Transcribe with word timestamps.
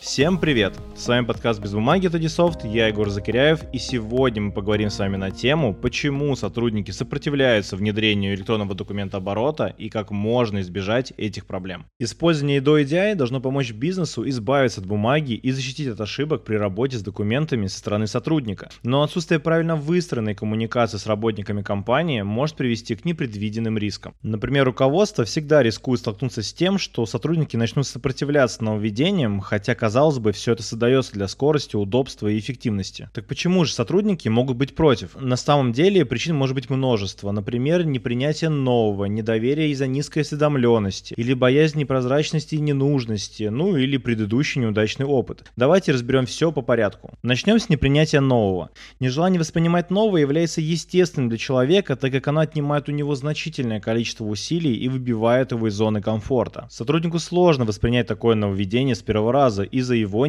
Всем 0.00 0.38
привет! 0.38 0.74
С 0.98 1.06
вами 1.06 1.24
подкаст 1.24 1.62
«Без 1.62 1.72
бумаги» 1.72 2.08
Тодисофт, 2.08 2.64
я 2.64 2.88
Егор 2.88 3.08
Закиряев, 3.08 3.60
и 3.72 3.78
сегодня 3.78 4.42
мы 4.42 4.50
поговорим 4.50 4.90
с 4.90 4.98
вами 4.98 5.16
на 5.16 5.30
тему, 5.30 5.72
почему 5.72 6.34
сотрудники 6.34 6.90
сопротивляются 6.90 7.76
внедрению 7.76 8.34
электронного 8.34 8.74
документа 8.74 9.18
оборота 9.18 9.72
и 9.78 9.90
как 9.90 10.10
можно 10.10 10.60
избежать 10.60 11.12
этих 11.16 11.46
проблем. 11.46 11.86
Использование 12.00 12.58
IDO 12.58 12.82
EDI 12.82 13.14
должно 13.14 13.40
помочь 13.40 13.70
бизнесу 13.70 14.28
избавиться 14.28 14.80
от 14.80 14.88
бумаги 14.88 15.34
и 15.34 15.52
защитить 15.52 15.86
от 15.86 16.00
ошибок 16.00 16.42
при 16.42 16.56
работе 16.56 16.98
с 16.98 17.02
документами 17.02 17.68
со 17.68 17.78
стороны 17.78 18.08
сотрудника. 18.08 18.68
Но 18.82 19.04
отсутствие 19.04 19.38
правильно 19.38 19.76
выстроенной 19.76 20.34
коммуникации 20.34 20.98
с 20.98 21.06
работниками 21.06 21.62
компании 21.62 22.22
может 22.22 22.56
привести 22.56 22.96
к 22.96 23.04
непредвиденным 23.04 23.78
рискам. 23.78 24.16
Например, 24.22 24.64
руководство 24.64 25.24
всегда 25.24 25.62
рискует 25.62 26.00
столкнуться 26.00 26.42
с 26.42 26.52
тем, 26.52 26.76
что 26.76 27.06
сотрудники 27.06 27.56
начнут 27.56 27.86
сопротивляться 27.86 28.64
нововведениям, 28.64 29.38
хотя, 29.38 29.76
казалось 29.76 30.18
бы, 30.18 30.32
все 30.32 30.54
это 30.54 30.64
создается 30.64 30.87
для 31.12 31.28
скорости, 31.28 31.76
удобства 31.76 32.28
и 32.28 32.38
эффективности. 32.38 33.10
Так 33.12 33.26
почему 33.26 33.64
же 33.64 33.72
сотрудники 33.72 34.28
могут 34.28 34.56
быть 34.56 34.74
против? 34.74 35.16
На 35.20 35.36
самом 35.36 35.72
деле 35.72 36.04
причин 36.04 36.34
может 36.36 36.54
быть 36.54 36.70
множество. 36.70 37.30
Например, 37.30 37.84
непринятие 37.84 38.50
нового, 38.50 39.04
недоверие 39.04 39.70
из-за 39.70 39.86
низкой 39.86 40.20
осведомленности, 40.20 41.14
или 41.16 41.34
боязнь 41.34 41.78
непрозрачности 41.78 42.54
и 42.54 42.60
ненужности, 42.60 43.44
ну 43.44 43.76
или 43.76 43.96
предыдущий 43.96 44.60
неудачный 44.60 45.06
опыт. 45.06 45.44
Давайте 45.56 45.92
разберем 45.92 46.26
все 46.26 46.52
по 46.52 46.62
порядку. 46.62 47.12
Начнем 47.22 47.58
с 47.58 47.68
непринятия 47.68 48.20
нового. 48.20 48.70
Нежелание 49.00 49.40
воспринимать 49.40 49.90
новое 49.90 50.22
является 50.22 50.60
естественным 50.60 51.28
для 51.28 51.38
человека, 51.38 51.96
так 51.96 52.12
как 52.12 52.26
оно 52.28 52.40
отнимает 52.40 52.88
у 52.88 52.92
него 52.92 53.14
значительное 53.14 53.80
количество 53.80 54.24
усилий 54.24 54.74
и 54.74 54.88
выбивает 54.88 55.52
его 55.52 55.68
из 55.68 55.74
зоны 55.74 56.00
комфорта. 56.00 56.66
Сотруднику 56.70 57.18
сложно 57.18 57.64
воспринять 57.64 58.06
такое 58.06 58.34
нововведение 58.34 58.94
с 58.94 59.02
первого 59.02 59.32
раза, 59.32 59.62
из-за 59.62 59.94
его 59.94 60.26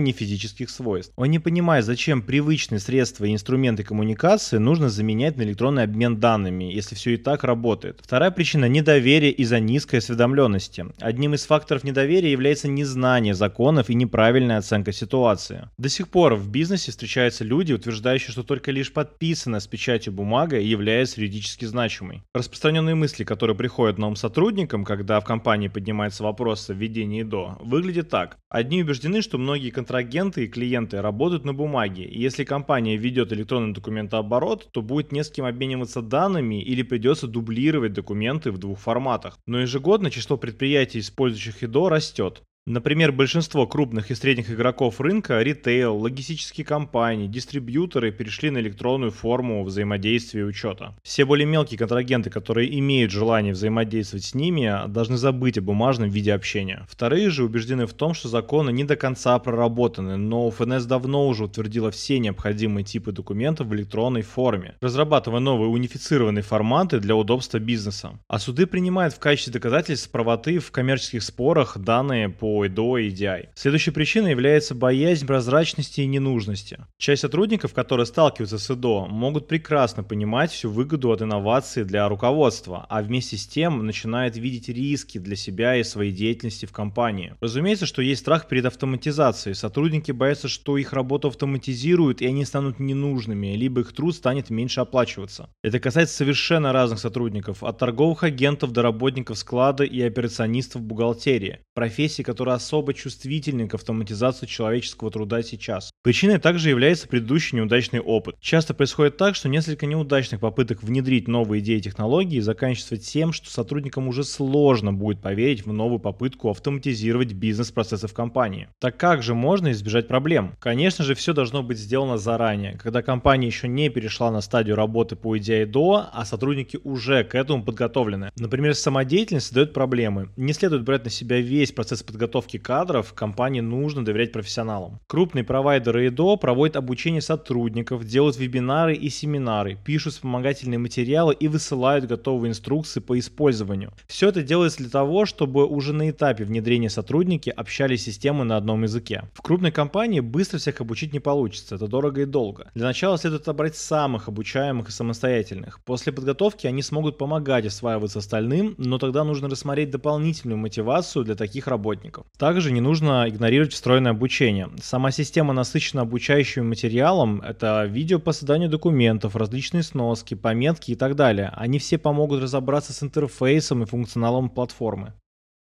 нефизических 0.50 0.70
свойств. 0.70 1.14
Он 1.16 1.30
не 1.30 1.40
понимает, 1.40 1.86
зачем 1.86 2.22
привычные 2.22 2.80
средства 2.80 3.26
и 3.26 3.34
инструменты 3.34 3.84
коммуникации 3.84 4.58
нужно 4.58 4.90
заменять 4.90 5.38
на 5.38 5.44
электронный 5.44 5.84
обмен 5.84 6.20
данными, 6.20 6.66
если 6.66 6.96
все 6.96 7.12
и 7.12 7.18
так 7.18 7.44
работает. 7.44 8.00
Вторая 8.02 8.32
причина– 8.32 8.66
недоверие 8.70 9.32
из-за 9.32 9.60
низкой 9.60 9.98
осведомленности. 9.98 10.86
Одним 11.00 11.34
из 11.34 11.46
факторов 11.46 11.84
недоверия 11.84 12.32
является 12.32 12.68
незнание 12.68 13.34
законов 13.34 13.90
и 13.90 13.96
неправильная 13.96 14.58
оценка 14.58 14.92
ситуации. 14.92 15.70
До 15.78 15.90
сих 15.90 16.08
пор 16.08 16.36
в 16.36 16.50
бизнесе 16.50 16.92
встречаются 16.92 17.44
люди, 17.44 17.74
утверждающие, 17.74 18.32
что 18.32 18.44
только 18.44 18.72
лишь 18.72 18.92
подписанная 18.92 19.60
с 19.60 19.68
печатью 19.68 20.14
бумага 20.14 20.60
является 20.60 21.22
юридически 21.22 21.66
значимой. 21.66 22.24
Распространенные 22.34 22.96
мысли, 22.96 23.24
которые 23.24 23.56
приходят 23.56 23.98
новым 23.98 24.16
сотрудникам, 24.16 24.86
когда 24.86 25.20
в 25.20 25.26
компании 25.26 25.68
поднимается 25.68 26.24
вопрос 26.24 26.70
о 26.70 26.74
введении 26.74 27.24
ДО, 27.24 27.58
выглядят 27.62 28.10
так. 28.10 28.38
Одни 28.50 28.82
убеждены, 28.82 29.22
что 29.22 29.38
многие 29.38 29.70
контрагенты 29.70 30.39
и 30.44 30.48
клиенты 30.48 31.02
работают 31.02 31.46
на 31.46 31.54
бумаге, 31.54 32.04
и 32.04 32.20
если 32.20 32.44
компания 32.44 32.98
ведет 32.98 33.34
электронный 33.34 33.74
документооборот, 33.74 34.70
то 34.72 34.82
будет 34.82 35.12
не 35.12 35.24
с 35.24 35.30
кем 35.30 35.46
обмениваться 35.46 36.02
данными 36.02 36.62
или 36.62 36.82
придется 36.82 37.28
дублировать 37.28 37.94
документы 37.94 38.52
в 38.52 38.58
двух 38.58 38.80
форматах. 38.80 39.38
Но 39.46 39.60
ежегодно 39.60 40.12
число 40.12 40.38
предприятий, 40.38 41.00
использующих 41.00 41.64
ИДО, 41.64 41.90
растет. 41.90 42.44
Например, 42.66 43.12
большинство 43.12 43.66
крупных 43.66 44.12
и 44.12 44.16
средних 44.16 44.52
игроков 44.52 45.02
рынка, 45.02 45.42
ритейл, 45.42 45.98
логистические 45.98 46.66
компании, 46.66 47.26
дистрибьюторы 47.26 48.12
перешли 48.12 48.52
на 48.52 48.60
электронную 48.60 49.12
форму 49.12 49.64
взаимодействия 49.64 50.42
и 50.42 50.44
учета. 50.44 50.94
Все 51.02 51.26
более 51.26 51.48
мелкие 51.48 51.80
контрагенты, 51.80 52.30
которые 52.30 52.78
имеют 52.78 53.12
желание 53.12 53.54
взаимодействовать 53.54 54.26
с 54.26 54.36
ними, 54.36 54.88
должны 54.88 55.18
забыть 55.18 55.58
о 55.58 55.62
бумажном 55.62 56.10
виде 56.10 56.32
общения. 56.32 56.86
Вторые 56.88 57.32
же 57.32 57.44
убеждены 57.44 57.88
в 57.88 57.94
том, 57.94 58.14
что 58.14 58.28
законы 58.28 58.72
не 58.72 58.84
до 58.84 58.96
конца 58.96 59.40
проработаны, 59.40 60.18
но 60.18 60.52
ФНС 60.52 60.86
давно 60.86 61.28
уже 61.28 61.46
утвердила 61.46 61.90
все 61.90 62.20
необходимые 62.20 62.84
типы 62.84 63.12
документов 63.12 63.68
в 63.68 63.74
электронной 63.74 64.22
форме, 64.22 64.76
разрабатывая 64.80 65.40
новые 65.40 65.70
унифицированные 65.70 66.44
форматы 66.44 67.00
для 67.00 67.16
удобства 67.16 67.58
бизнеса. 67.58 68.20
А 68.28 68.38
суды 68.38 68.68
принимают 68.68 69.16
в 69.16 69.20
качестве 69.20 69.54
доказательств 69.54 70.12
правоты 70.12 70.60
в 70.60 70.70
коммерческих 70.72 71.24
спорах 71.24 71.78
данные 71.78 72.30
по 72.30 72.49
по 72.50 72.66
IDO 72.66 73.00
и 73.00 73.10
EDI. 73.10 73.50
Следующей 73.54 73.92
причиной 73.92 74.32
является 74.32 74.74
боязнь 74.74 75.28
прозрачности 75.28 76.02
и 76.02 76.08
ненужности. 76.08 76.80
Часть 76.98 77.22
сотрудников, 77.22 77.76
которые 77.76 78.08
сталкиваются 78.08 78.58
с 78.58 78.70
IDO, 78.72 79.08
могут 79.08 79.48
прекрасно 79.48 80.04
понимать 80.04 80.52
всю 80.52 80.72
выгоду 80.72 81.12
от 81.12 81.22
инновации 81.22 81.84
для 81.84 82.10
руководства, 82.10 82.88
а 82.90 83.04
вместе 83.04 83.38
с 83.38 83.48
тем 83.48 83.86
начинают 83.86 84.36
видеть 84.36 84.68
риски 84.68 85.20
для 85.20 85.36
себя 85.36 85.76
и 85.76 85.84
своей 85.84 86.12
деятельности 86.12 86.66
в 86.66 86.72
компании. 86.72 87.36
Разумеется, 87.40 87.86
что 87.86 88.02
есть 88.02 88.22
страх 88.22 88.48
перед 88.48 88.66
автоматизацией. 88.66 89.54
Сотрудники 89.54 90.12
боятся, 90.12 90.48
что 90.48 90.78
их 90.78 90.92
работу 90.92 91.28
автоматизируют 91.28 92.20
и 92.22 92.26
они 92.26 92.46
станут 92.46 92.80
ненужными, 92.80 93.56
либо 93.56 93.82
их 93.82 93.94
труд 93.94 94.16
станет 94.16 94.50
меньше 94.50 94.82
оплачиваться. 94.82 95.50
Это 95.64 95.80
касается 95.80 96.16
совершенно 96.16 96.74
разных 96.74 97.00
сотрудников, 97.00 97.64
от 97.64 97.78
торговых 97.78 98.24
агентов 98.24 98.72
до 98.72 98.82
работников 98.82 99.38
склада 99.38 99.84
и 99.84 100.02
операционистов 100.02 100.82
бухгалтерии, 100.82 101.60
профессий, 101.76 102.24
которые 102.24 102.39
которые 102.40 102.56
особо 102.56 102.94
чувствительны 102.94 103.68
к 103.68 103.74
автоматизации 103.74 104.46
человеческого 104.46 105.12
труда 105.12 105.44
сейчас. 105.44 105.92
Причиной 106.02 106.38
также 106.38 106.70
является 106.70 107.10
предыдущий 107.10 107.58
неудачный 107.58 108.00
опыт. 108.00 108.38
Часто 108.40 108.74
происходит 108.74 109.18
так, 109.18 109.36
что 109.36 109.50
несколько 109.50 109.86
неудачных 109.86 110.40
попыток 110.40 110.82
внедрить 110.82 111.28
новые 111.28 111.60
идеи 111.60 111.80
и 111.80 111.82
технологии 111.82 112.40
заканчиваются 112.40 112.96
тем, 112.96 113.34
что 113.34 113.50
сотрудникам 113.50 114.08
уже 114.08 114.24
сложно 114.24 114.94
будет 114.94 115.22
поверить 115.22 115.66
в 115.66 115.74
новую 115.74 116.00
попытку 116.00 116.52
автоматизировать 116.52 117.34
бизнес-процессы 117.34 118.08
в 118.08 118.14
компании. 118.14 118.70
Так 118.80 118.96
как 118.96 119.22
же 119.22 119.36
можно 119.36 119.74
избежать 119.74 120.08
проблем? 120.08 120.56
Конечно 120.60 121.04
же, 121.04 121.16
все 121.16 121.34
должно 121.34 121.64
быть 121.64 121.78
сделано 121.78 122.18
заранее, 122.18 122.78
когда 122.82 123.02
компания 123.02 123.48
еще 123.48 123.68
не 123.68 123.90
перешла 123.90 124.32
на 124.32 124.40
стадию 124.40 124.78
работы 124.78 125.18
по 125.18 125.38
идее 125.38 125.66
до, 125.66 126.08
а 126.14 126.24
сотрудники 126.24 126.80
уже 126.82 127.26
к 127.26 127.36
этому 127.36 127.66
подготовлены. 127.66 128.32
Например, 128.38 128.74
самодеятельность 128.74 129.54
дает 129.54 129.74
проблемы. 129.74 130.30
Не 130.38 130.54
следует 130.54 130.84
брать 130.84 131.04
на 131.04 131.10
себя 131.10 131.42
весь 131.42 131.74
процесс 131.74 132.04
подготовки 132.04 132.56
кадров 132.58 133.14
компании 133.14 133.60
нужно 133.60 134.06
доверять 134.06 134.32
профессионалам. 134.32 135.02
Крупные 135.08 135.44
провайдеры 135.44 135.89
ИДО 135.98 136.38
проводят 136.38 136.76
обучение 136.76 137.22
сотрудников, 137.22 138.06
делают 138.06 138.38
вебинары 138.38 138.96
и 138.96 139.10
семинары, 139.10 139.78
пишут 139.84 140.14
вспомогательные 140.14 140.78
материалы 140.78 141.34
и 141.34 141.48
высылают 141.48 142.06
готовые 142.06 142.52
инструкции 142.52 143.00
по 143.00 143.18
использованию. 143.18 143.92
Все 144.08 144.30
это 144.30 144.44
делается 144.44 144.80
для 144.80 144.90
того, 144.90 145.26
чтобы 145.26 145.66
уже 145.66 145.94
на 145.94 146.10
этапе 146.10 146.44
внедрения 146.44 146.90
сотрудники 146.90 147.50
общались 147.50 148.04
с 148.04 148.06
системой 148.06 148.46
на 148.46 148.58
одном 148.58 148.84
языке. 148.84 149.24
В 149.34 149.42
крупной 149.42 149.72
компании 149.72 150.20
быстро 150.20 150.60
всех 150.60 150.82
обучить 150.82 151.14
не 151.14 151.20
получится, 151.20 151.76
это 151.76 151.88
дорого 151.88 152.22
и 152.22 152.26
долго. 152.26 152.70
Для 152.76 152.86
начала 152.86 153.18
следует 153.18 153.42
отобрать 153.42 153.76
самых 153.76 154.28
обучаемых 154.28 154.90
и 154.90 154.92
самостоятельных. 154.92 155.80
После 155.84 156.14
подготовки 156.14 156.68
они 156.68 156.82
смогут 156.82 157.18
помогать 157.18 157.66
осваиваться 157.66 158.20
остальным, 158.20 158.76
но 158.78 158.98
тогда 158.98 159.24
нужно 159.24 159.50
рассмотреть 159.50 159.90
дополнительную 159.90 160.58
мотивацию 160.58 161.26
для 161.26 161.36
таких 161.36 161.68
работников. 161.68 162.26
Также 162.38 162.72
не 162.72 162.82
нужно 162.82 163.26
игнорировать 163.28 163.74
встроенное 163.74 164.12
обучение. 164.12 164.70
Сама 164.82 165.12
система 165.12 165.54
насыщена 165.54 165.79
обучающим 166.02 166.68
материалом. 166.68 167.42
Это 167.42 167.86
видео 167.86 168.20
по 168.20 168.34
созданию 168.34 168.70
документов, 168.70 169.36
различные 169.36 169.84
сноски, 169.84 170.36
пометки 170.36 170.92
и 170.92 170.96
так 170.96 171.16
далее. 171.16 171.52
Они 171.56 171.80
все 171.80 171.98
помогут 171.98 172.42
разобраться 172.42 172.94
с 172.94 173.02
интерфейсом 173.02 173.84
и 173.84 173.86
функционалом 173.86 174.50
платформы. 174.50 175.14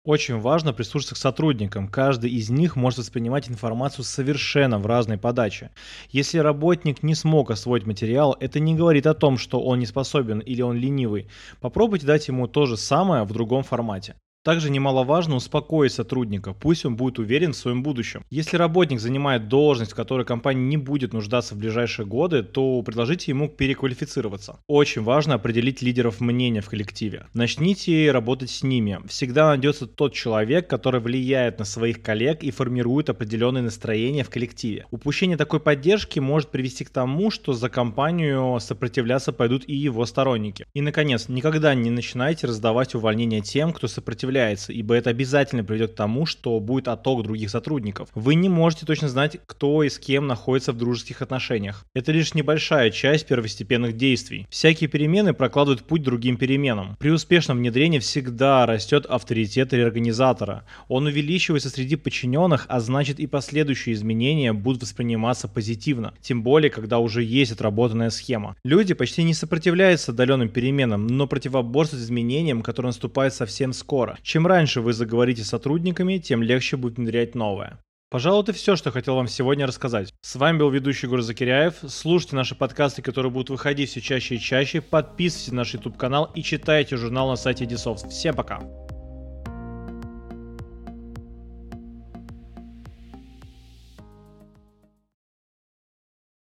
Очень 0.06 0.42
важно 0.42 0.74
прислушаться 0.74 1.16
к 1.16 1.18
сотрудникам. 1.18 1.88
Каждый 1.88 2.30
из 2.30 2.50
них 2.50 2.76
может 2.76 3.00
воспринимать 3.00 3.50
информацию 3.50 4.04
совершенно 4.04 4.78
в 4.78 4.86
разной 4.86 5.18
подаче. 5.18 5.72
Если 6.10 6.40
работник 6.40 7.04
не 7.04 7.16
смог 7.16 7.52
освоить 7.52 7.86
материал, 7.86 8.36
это 8.42 8.60
не 8.60 8.76
говорит 8.76 9.08
о 9.08 9.14
том, 9.14 9.38
что 9.38 9.62
он 9.62 9.80
не 9.80 9.86
способен 9.86 10.40
или 10.40 10.62
он 10.62 10.76
ленивый. 10.76 11.30
Попробуйте 11.62 12.06
дать 12.06 12.28
ему 12.28 12.50
то 12.50 12.66
же 12.66 12.76
самое 12.76 13.24
в 13.24 13.32
другом 13.32 13.64
формате. 13.64 14.16
Также 14.44 14.70
немаловажно 14.70 15.36
успокоить 15.36 15.94
сотрудника, 15.94 16.54
пусть 16.54 16.84
он 16.86 16.98
будет 16.98 17.18
уверен 17.18 17.54
в 17.54 17.56
своем 17.56 17.82
будущем. 17.82 18.26
Если 18.30 18.58
работник 18.58 19.00
занимает 19.00 19.48
должность, 19.48 19.94
в 19.94 19.96
которой 19.96 20.26
компания 20.26 20.62
не 20.62 20.76
будет 20.76 21.14
нуждаться 21.14 21.56
в 21.56 21.60
ближайшие 21.60 22.06
годы, 22.06 22.44
то 22.44 22.82
предложите 22.82 23.32
ему 23.32 23.48
переквалифицироваться. 23.48 24.60
Очень 24.68 25.04
важно 25.04 25.36
определить 25.36 25.82
лидеров 25.82 26.20
мнения 26.20 26.60
в 26.60 26.70
коллективе. 26.70 27.28
Начните 27.34 28.12
работать 28.12 28.50
с 28.50 28.64
ними. 28.64 29.00
Всегда 29.08 29.48
найдется 29.48 29.88
тот 29.88 30.14
человек, 30.14 30.70
который 30.70 31.00
влияет 31.00 31.60
на 31.60 31.66
своих 31.66 32.02
коллег 32.02 32.44
и 32.44 32.52
формирует 32.52 33.10
определенное 33.10 33.62
настроение 33.62 34.26
в 34.26 34.30
коллективе. 34.30 34.88
Упущение 34.92 35.38
такой 35.38 35.62
поддержки 35.62 36.20
может 36.20 36.52
привести 36.52 36.84
к 36.84 36.90
тому, 36.90 37.32
что 37.32 37.54
за 37.54 37.70
компанию 37.70 38.60
сопротивляться 38.60 39.32
пойдут 39.32 39.64
и 39.68 39.74
его 39.74 40.06
сторонники. 40.06 40.66
И 40.74 40.82
наконец, 40.82 41.30
никогда 41.30 41.74
не 41.76 41.90
начинайте 41.90 42.48
раздавать 42.48 42.94
увольнения 42.94 43.40
тем, 43.40 43.72
кто 43.72 43.88
сопротивляется 43.88 44.33
сопротивляется, 44.34 44.74
ибо 44.74 44.96
это 44.96 45.10
обязательно 45.10 45.64
приведет 45.64 45.92
к 45.92 45.96
тому, 45.96 46.26
что 46.26 46.60
будет 46.60 46.88
отток 46.88 47.24
других 47.24 47.50
сотрудников. 47.50 48.10
Вы 48.16 48.36
не 48.36 48.50
можете 48.50 48.86
точно 48.86 49.08
знать, 49.08 49.38
кто 49.46 49.84
и 49.84 49.90
с 49.90 50.00
кем 50.00 50.28
находится 50.28 50.72
в 50.72 50.78
дружеских 50.78 51.22
отношениях. 51.22 51.86
Это 51.94 52.12
лишь 52.12 52.34
небольшая 52.34 52.90
часть 52.90 53.28
первостепенных 53.28 53.96
действий. 53.96 54.48
Всякие 54.50 54.90
перемены 54.90 55.34
прокладывают 55.34 55.84
путь 55.84 56.02
другим 56.02 56.38
переменам. 56.38 56.96
При 57.00 57.10
успешном 57.10 57.58
внедрении 57.58 58.00
всегда 58.00 58.66
растет 58.66 59.06
авторитет 59.06 59.74
реорганизатора. 59.74 60.64
Он 60.88 61.06
увеличивается 61.06 61.70
среди 61.70 61.96
подчиненных, 61.96 62.66
а 62.70 62.80
значит 62.80 63.20
и 63.20 63.28
последующие 63.28 63.94
изменения 63.94 64.54
будут 64.54 64.82
восприниматься 64.82 65.48
позитивно. 65.48 66.14
Тем 66.22 66.44
более, 66.44 66.72
когда 66.72 67.00
уже 67.00 67.24
есть 67.24 67.52
отработанная 67.52 68.10
схема. 68.10 68.56
Люди 68.64 68.94
почти 68.94 69.24
не 69.24 69.34
сопротивляются 69.34 70.12
отдаленным 70.12 70.50
переменам, 70.50 71.08
но 71.08 71.28
противоборствуют 71.28 72.04
изменениям, 72.04 72.62
которые 72.62 72.90
наступают 72.90 73.34
совсем 73.34 73.74
скоро. 73.74 74.18
Чем 74.24 74.48
раньше 74.48 74.82
вы 74.82 74.94
заговорите 74.94 75.44
с 75.44 75.50
сотрудниками, 75.50 76.18
тем 76.18 76.42
легче 76.42 76.78
будет 76.78 76.98
внедрять 76.98 77.36
новое. 77.36 77.80
Пожалуй, 78.10 78.44
это 78.44 78.54
все, 78.54 78.76
что 78.76 78.92
хотел 78.92 79.16
вам 79.16 79.28
сегодня 79.28 79.66
рассказать. 79.66 80.14
С 80.22 80.36
вами 80.36 80.60
был 80.60 80.70
ведущий 80.70 81.08
Егор 81.08 81.22
Закиряев. 81.22 81.74
Слушайте 81.88 82.36
наши 82.36 82.54
подкасты, 82.56 83.02
которые 83.02 83.32
будут 83.32 83.50
выходить 83.50 83.90
все 83.90 84.02
чаще 84.02 84.36
и 84.36 84.40
чаще. 84.40 84.82
Подписывайтесь 84.82 85.52
на 85.52 85.58
наш 85.58 85.74
YouTube 85.74 85.98
канал 85.98 86.32
и 86.36 86.44
читайте 86.44 86.96
журнал 86.96 87.28
на 87.28 87.36
сайте 87.36 87.66
Edisoft. 87.66 88.10
Всем 88.10 88.36
пока! 88.36 88.62